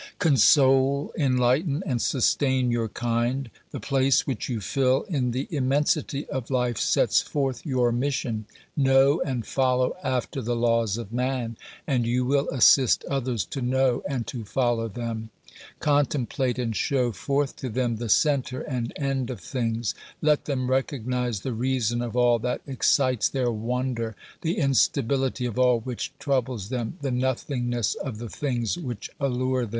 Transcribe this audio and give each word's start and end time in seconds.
Console, 0.17 1.13
enlighten 1.15 1.83
and 1.85 2.01
sustain 2.01 2.71
your 2.71 2.89
kind; 2.89 3.51
the 3.69 3.79
place 3.79 4.25
which 4.25 4.49
you 4.49 4.59
fill 4.59 5.03
in 5.03 5.29
the 5.29 5.47
immensity 5.51 6.27
of 6.29 6.49
life 6.49 6.79
sets 6.79 7.21
forth 7.21 7.63
your 7.67 7.91
mission. 7.91 8.45
Know 8.75 9.21
and 9.23 9.45
follow 9.45 9.95
after 10.03 10.41
the 10.41 10.55
laws 10.55 10.97
of 10.97 11.13
man, 11.13 11.55
and 11.85 12.07
you 12.07 12.25
will 12.25 12.49
assist 12.49 13.05
others 13.11 13.45
to 13.45 13.61
know 13.61 14.01
and 14.09 14.25
to 14.25 14.43
follow 14.43 14.87
them. 14.87 15.29
Contemplate 15.79 16.57
and 16.57 16.75
show 16.75 17.11
forth 17.11 17.55
to 17.57 17.69
them 17.69 17.97
the 17.97 18.09
centre 18.09 18.61
and 18.61 18.91
end 18.95 19.29
of 19.29 19.39
things; 19.39 19.93
let 20.19 20.45
them 20.45 20.67
recognise 20.71 21.41
the 21.41 21.53
reason 21.53 22.01
of 22.01 22.17
all 22.17 22.39
that 22.39 22.61
excites 22.65 23.29
their 23.29 23.51
wonder, 23.51 24.15
the 24.41 24.57
instability 24.57 25.45
of 25.45 25.59
all 25.59 25.79
which 25.79 26.11
troubles 26.17 26.69
them, 26.69 26.97
the 27.03 27.11
nothingness 27.11 27.93
of 27.93 28.17
the 28.17 28.29
things 28.29 28.79
which 28.79 29.07
allure 29.19 29.67
them. 29.67 29.69